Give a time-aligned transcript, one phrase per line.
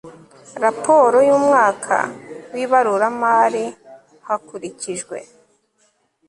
[0.63, 1.97] raporo y umwaka
[2.53, 3.65] w ibaruramari
[4.27, 5.17] hakurikijwe